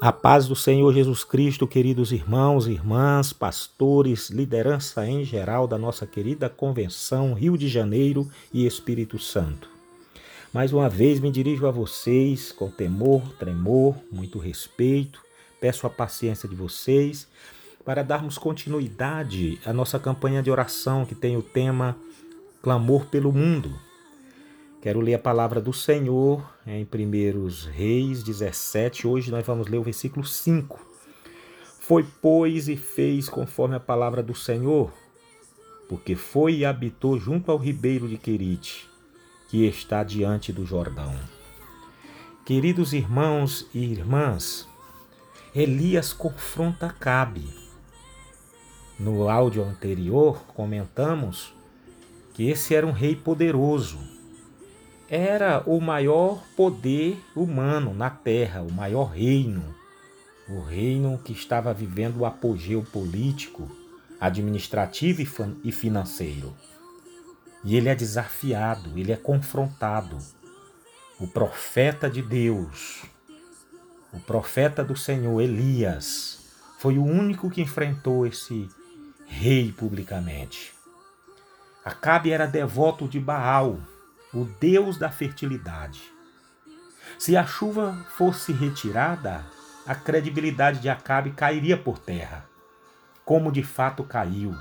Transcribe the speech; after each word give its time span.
A 0.00 0.10
paz 0.10 0.46
do 0.48 0.56
Senhor 0.56 0.94
Jesus 0.94 1.24
Cristo, 1.24 1.66
queridos 1.66 2.10
irmãos 2.10 2.66
irmãs, 2.66 3.34
pastores, 3.34 4.30
liderança 4.30 5.06
em 5.06 5.24
geral 5.26 5.68
da 5.68 5.76
nossa 5.76 6.06
querida 6.06 6.48
Convenção 6.48 7.34
Rio 7.34 7.58
de 7.58 7.68
Janeiro 7.68 8.26
e 8.50 8.66
Espírito 8.66 9.18
Santo. 9.18 9.68
Mais 10.54 10.72
uma 10.72 10.88
vez 10.88 11.20
me 11.20 11.30
dirijo 11.30 11.66
a 11.66 11.70
vocês 11.70 12.50
com 12.50 12.70
temor, 12.70 13.22
tremor, 13.38 13.94
muito 14.10 14.38
respeito. 14.38 15.20
Peço 15.60 15.86
a 15.86 15.90
paciência 15.90 16.48
de 16.48 16.54
vocês 16.54 17.28
para 17.84 18.02
darmos 18.02 18.38
continuidade 18.38 19.60
à 19.66 19.72
nossa 19.72 19.98
campanha 19.98 20.42
de 20.42 20.50
oração 20.50 21.04
que 21.04 21.14
tem 21.14 21.36
o 21.36 21.42
tema 21.42 21.94
Clamor 22.62 23.04
pelo 23.04 23.32
Mundo. 23.32 23.89
Quero 24.80 24.98
ler 24.98 25.12
a 25.12 25.18
palavra 25.18 25.60
do 25.60 25.74
Senhor 25.74 26.42
em 26.66 26.84
1 26.84 27.70
Reis 27.70 28.22
17. 28.22 29.06
Hoje 29.06 29.30
nós 29.30 29.46
vamos 29.46 29.68
ler 29.68 29.76
o 29.76 29.82
versículo 29.82 30.24
5. 30.24 30.80
Foi, 31.80 32.06
pois, 32.22 32.66
e 32.66 32.76
fez 32.76 33.28
conforme 33.28 33.76
a 33.76 33.80
palavra 33.80 34.22
do 34.22 34.34
Senhor, 34.34 34.90
porque 35.86 36.16
foi 36.16 36.54
e 36.54 36.64
habitou 36.64 37.18
junto 37.18 37.52
ao 37.52 37.58
ribeiro 37.58 38.08
de 38.08 38.16
Querite, 38.16 38.88
que 39.50 39.66
está 39.66 40.02
diante 40.02 40.50
do 40.50 40.64
Jordão. 40.64 41.14
Queridos 42.46 42.94
irmãos 42.94 43.68
e 43.74 43.84
irmãs, 43.84 44.66
Elias 45.54 46.14
confronta 46.14 46.88
Cabe. 46.88 47.46
No 48.98 49.28
áudio 49.28 49.62
anterior 49.62 50.42
comentamos 50.54 51.52
que 52.32 52.48
esse 52.48 52.74
era 52.74 52.86
um 52.86 52.92
rei 52.92 53.14
poderoso 53.14 54.19
era 55.10 55.64
o 55.66 55.80
maior 55.80 56.40
poder 56.56 57.20
humano 57.34 57.92
na 57.92 58.08
terra, 58.08 58.62
o 58.62 58.70
maior 58.70 59.10
reino. 59.10 59.74
O 60.48 60.60
reino 60.60 61.18
que 61.18 61.32
estava 61.32 61.74
vivendo 61.74 62.18
o 62.18 62.24
apogeu 62.24 62.84
político, 62.84 63.68
administrativo 64.20 65.20
e 65.64 65.72
financeiro. 65.72 66.56
E 67.64 67.76
ele 67.76 67.88
é 67.88 67.94
desafiado, 67.94 68.96
ele 68.96 69.10
é 69.10 69.16
confrontado. 69.16 70.16
O 71.18 71.26
profeta 71.26 72.08
de 72.08 72.22
Deus, 72.22 73.02
o 74.12 74.20
profeta 74.20 74.84
do 74.84 74.96
Senhor, 74.96 75.40
Elias, 75.40 76.38
foi 76.78 76.98
o 76.98 77.04
único 77.04 77.50
que 77.50 77.60
enfrentou 77.60 78.24
esse 78.24 78.68
rei 79.26 79.72
publicamente. 79.72 80.72
Acabe 81.84 82.30
era 82.30 82.46
devoto 82.46 83.08
de 83.08 83.18
Baal, 83.18 83.78
o 84.32 84.44
Deus 84.44 84.96
da 84.96 85.10
fertilidade. 85.10 86.02
Se 87.18 87.36
a 87.36 87.44
chuva 87.44 88.06
fosse 88.16 88.52
retirada, 88.52 89.44
a 89.86 89.94
credibilidade 89.94 90.80
de 90.80 90.88
Acabe 90.88 91.32
cairia 91.32 91.76
por 91.76 91.98
terra, 91.98 92.44
como 93.24 93.50
de 93.50 93.62
fato 93.62 94.04
caiu. 94.04 94.54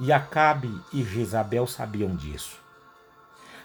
E 0.00 0.12
Acabe 0.12 0.70
e 0.92 1.02
Jezabel 1.02 1.66
sabiam 1.66 2.14
disso. 2.14 2.58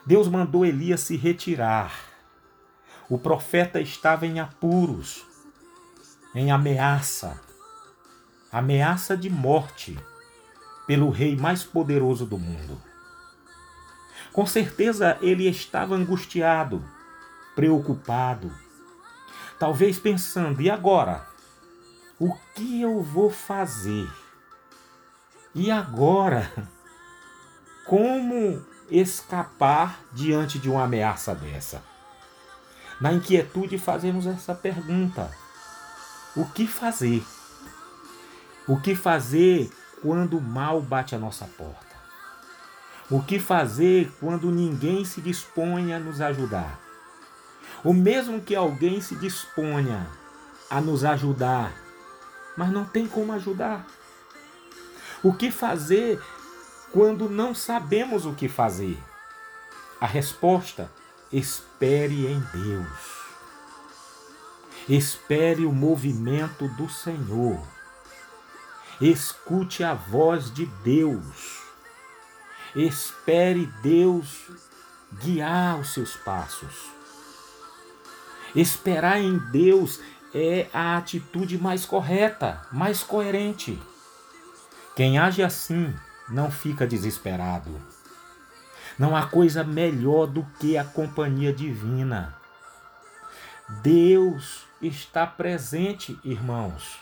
Deus 0.05 0.27
mandou 0.27 0.65
Elias 0.65 1.01
se 1.01 1.15
retirar. 1.15 1.93
O 3.09 3.17
profeta 3.17 3.79
estava 3.79 4.25
em 4.25 4.39
apuros, 4.39 5.25
em 6.33 6.51
ameaça, 6.51 7.39
ameaça 8.51 9.15
de 9.15 9.29
morte 9.29 9.97
pelo 10.87 11.09
rei 11.09 11.35
mais 11.35 11.63
poderoso 11.63 12.25
do 12.25 12.37
mundo. 12.37 12.92
Com 14.33 14.47
certeza 14.47 15.17
ele 15.21 15.47
estava 15.47 15.93
angustiado, 15.93 16.83
preocupado, 17.55 18.51
talvez 19.59 19.99
pensando: 19.99 20.59
e 20.59 20.71
agora? 20.71 21.25
O 22.19 22.33
que 22.55 22.81
eu 22.81 23.01
vou 23.01 23.29
fazer? 23.29 24.09
E 25.53 25.69
agora? 25.69 26.51
Como 27.85 28.65
escapar 28.89 29.99
diante 30.11 30.57
de 30.57 30.69
uma 30.69 30.83
ameaça 30.83 31.35
dessa? 31.35 31.83
Na 32.99 33.13
inquietude, 33.13 33.77
fazemos 33.77 34.25
essa 34.25 34.55
pergunta: 34.55 35.29
o 36.35 36.45
que 36.45 36.65
fazer? 36.65 37.23
O 38.67 38.79
que 38.79 38.95
fazer 38.95 39.69
quando 40.01 40.37
o 40.37 40.41
mal 40.41 40.81
bate 40.81 41.13
a 41.13 41.19
nossa 41.19 41.45
porta? 41.45 41.92
O 43.13 43.21
que 43.21 43.37
fazer 43.37 44.11
quando 44.19 44.49
ninguém 44.49 45.05
se 45.05 45.21
dispõe 45.21 45.93
a 45.93 45.99
nos 45.99 46.19
ajudar? 46.19 46.79
Ou 47.83 47.93
mesmo 47.93 48.41
que 48.41 48.55
alguém 48.55 49.01
se 49.01 49.13
disponha 49.13 50.09
a 50.67 50.81
nos 50.81 51.05
ajudar, 51.05 51.71
mas 52.57 52.71
não 52.71 52.83
tem 52.83 53.07
como 53.07 53.31
ajudar? 53.33 53.85
O 55.21 55.31
que 55.31 55.51
fazer 55.51 56.19
quando 56.91 57.29
não 57.29 57.53
sabemos 57.53 58.25
o 58.25 58.33
que 58.33 58.49
fazer? 58.49 58.97
A 60.01 60.07
resposta: 60.07 60.89
espere 61.31 62.25
em 62.25 62.39
Deus. 62.51 62.97
Espere 64.89 65.67
o 65.67 65.71
movimento 65.71 66.67
do 66.69 66.89
Senhor. 66.89 67.61
Escute 68.99 69.83
a 69.83 69.93
voz 69.93 70.51
de 70.51 70.65
Deus. 70.83 71.52
Espere 72.75 73.67
Deus 73.83 74.49
guiar 75.21 75.79
os 75.79 75.93
seus 75.93 76.15
passos. 76.15 76.91
Esperar 78.55 79.19
em 79.19 79.37
Deus 79.37 79.99
é 80.33 80.67
a 80.73 80.97
atitude 80.97 81.57
mais 81.59 81.85
correta, 81.85 82.65
mais 82.71 83.03
coerente. 83.03 83.79
Quem 84.95 85.19
age 85.19 85.43
assim 85.43 85.93
não 86.29 86.49
fica 86.49 86.87
desesperado. 86.87 87.79
Não 88.97 89.15
há 89.15 89.27
coisa 89.27 89.63
melhor 89.63 90.25
do 90.25 90.43
que 90.59 90.75
a 90.75 90.83
companhia 90.83 91.53
divina. 91.53 92.35
Deus 93.83 94.65
está 94.81 95.27
presente, 95.27 96.19
irmãos. 96.23 96.99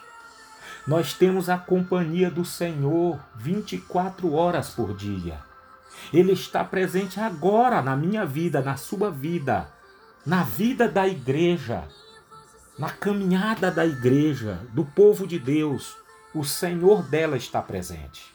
Nós 0.85 1.13
temos 1.13 1.49
a 1.49 1.57
companhia 1.57 2.29
do 2.29 2.43
Senhor 2.43 3.19
24 3.35 4.33
horas 4.33 4.69
por 4.69 4.95
dia. 4.95 5.50
Ele 6.13 6.33
está 6.33 6.63
presente 6.63 7.19
agora 7.19 7.81
na 7.81 7.95
minha 7.95 8.25
vida, 8.25 8.61
na 8.61 8.77
sua 8.77 9.09
vida, 9.09 9.71
na 10.25 10.43
vida 10.43 10.87
da 10.87 11.07
igreja, 11.07 11.87
na 12.77 12.89
caminhada 12.89 13.71
da 13.71 13.85
igreja, 13.85 14.59
do 14.73 14.85
povo 14.85 15.27
de 15.27 15.39
Deus. 15.39 15.95
O 16.33 16.43
Senhor 16.43 17.03
dela 17.03 17.37
está 17.37 17.61
presente. 17.61 18.33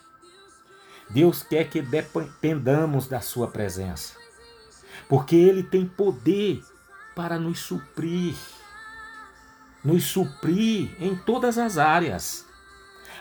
Deus 1.09 1.43
quer 1.43 1.69
que 1.71 1.81
dependamos 1.81 3.06
da 3.06 3.21
Sua 3.21 3.49
presença, 3.49 4.15
porque 5.09 5.37
Ele 5.37 5.62
tem 5.62 5.87
poder 5.87 6.62
para 7.15 7.38
nos 7.38 7.60
suprir, 7.60 8.34
nos 9.84 10.04
suprir 10.04 10.91
em 11.00 11.15
todas 11.16 11.59
as 11.59 11.78
áreas. 11.78 12.44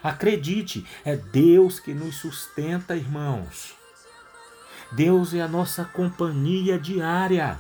Acredite, 0.03 0.85
é 1.03 1.16
Deus 1.16 1.79
que 1.79 1.94
nos 1.94 2.16
sustenta, 2.16 2.95
irmãos. 2.95 3.75
Deus 4.91 5.34
é 5.34 5.41
a 5.41 5.47
nossa 5.47 5.84
companhia 5.85 6.78
diária. 6.78 7.59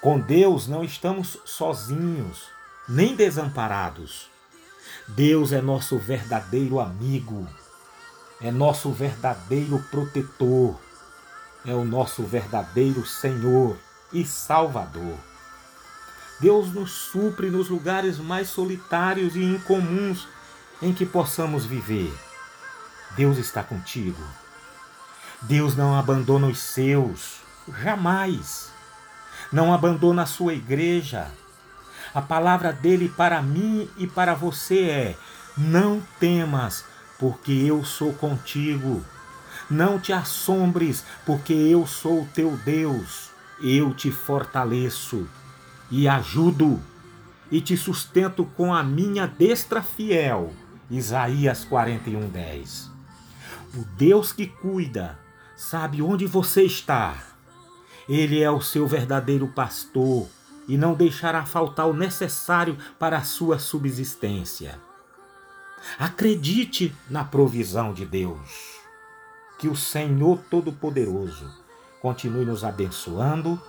Com 0.00 0.18
Deus 0.18 0.66
não 0.66 0.82
estamos 0.82 1.38
sozinhos, 1.44 2.48
nem 2.88 3.14
desamparados. 3.14 4.30
Deus 5.08 5.52
é 5.52 5.60
nosso 5.60 5.98
verdadeiro 5.98 6.80
amigo, 6.80 7.46
é 8.40 8.50
nosso 8.50 8.90
verdadeiro 8.90 9.78
protetor, 9.90 10.78
é 11.64 11.74
o 11.74 11.84
nosso 11.84 12.22
verdadeiro 12.24 13.06
Senhor 13.06 13.76
e 14.12 14.24
Salvador. 14.24 15.16
Deus 16.40 16.72
nos 16.72 16.90
supre 16.90 17.50
nos 17.50 17.68
lugares 17.68 18.18
mais 18.18 18.48
solitários 18.48 19.36
e 19.36 19.44
incomuns 19.44 20.26
em 20.82 20.92
que 20.92 21.06
possamos 21.06 21.64
viver. 21.64 22.12
Deus 23.16 23.38
está 23.38 23.62
contigo. 23.62 24.20
Deus 25.42 25.74
não 25.76 25.96
abandona 25.98 26.46
os 26.46 26.58
seus, 26.58 27.40
jamais. 27.82 28.70
Não 29.52 29.74
abandona 29.74 30.22
a 30.22 30.26
sua 30.26 30.54
igreja. 30.54 31.26
A 32.14 32.22
palavra 32.22 32.72
dele 32.72 33.08
para 33.08 33.42
mim 33.42 33.90
e 33.96 34.06
para 34.06 34.34
você 34.34 34.82
é: 34.82 35.16
não 35.56 36.00
temas, 36.20 36.84
porque 37.18 37.50
eu 37.52 37.84
sou 37.84 38.12
contigo. 38.12 39.04
Não 39.68 39.98
te 39.98 40.12
assombres, 40.12 41.04
porque 41.26 41.52
eu 41.52 41.86
sou 41.88 42.22
o 42.22 42.28
teu 42.32 42.56
Deus. 42.58 43.30
Eu 43.60 43.92
te 43.92 44.12
fortaleço 44.12 45.28
e 45.90 46.06
ajudo 46.06 46.80
e 47.50 47.60
te 47.60 47.76
sustento 47.76 48.44
com 48.56 48.72
a 48.72 48.82
minha 48.82 49.26
destra 49.26 49.82
fiel. 49.82 50.52
Isaías 50.88 51.64
41:10. 51.64 52.90
O 53.74 53.84
Deus 53.96 54.32
que 54.32 54.46
cuida 54.46 55.21
sabe 55.56 56.02
onde 56.02 56.26
você 56.26 56.62
está. 56.62 57.16
Ele 58.08 58.42
é 58.42 58.50
o 58.50 58.60
seu 58.60 58.86
verdadeiro 58.86 59.46
pastor 59.48 60.28
e 60.68 60.76
não 60.76 60.94
deixará 60.94 61.44
faltar 61.44 61.88
o 61.88 61.94
necessário 61.94 62.76
para 62.98 63.18
a 63.18 63.22
sua 63.22 63.58
subsistência. 63.58 64.78
Acredite 65.98 66.94
na 67.10 67.24
provisão 67.24 67.92
de 67.92 68.04
Deus. 68.04 68.80
Que 69.58 69.68
o 69.68 69.76
Senhor 69.76 70.40
Todo-Poderoso 70.50 71.48
continue 72.00 72.44
nos 72.44 72.64
abençoando 72.64 73.60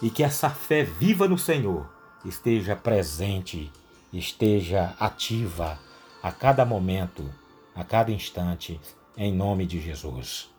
e 0.00 0.08
que 0.08 0.22
essa 0.22 0.48
fé 0.48 0.82
viva 0.82 1.28
no 1.28 1.36
Senhor 1.36 1.86
esteja 2.24 2.74
presente, 2.74 3.70
esteja 4.12 4.94
ativa 4.98 5.78
a 6.22 6.32
cada 6.32 6.64
momento, 6.64 7.30
a 7.74 7.84
cada 7.84 8.10
instante, 8.10 8.80
em 9.16 9.34
nome 9.34 9.66
de 9.66 9.80
Jesus. 9.80 10.53